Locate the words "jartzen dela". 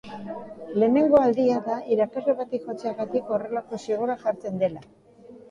4.27-4.85